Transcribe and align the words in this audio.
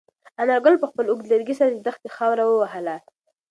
انارګل 0.41 0.75
په 0.79 0.87
خپل 0.91 1.05
اوږد 1.07 1.27
لرګي 1.31 1.55
سره 1.59 1.69
د 1.71 1.77
دښتې 1.87 2.09
خاوره 2.15 2.43
ووهله. 2.47 2.95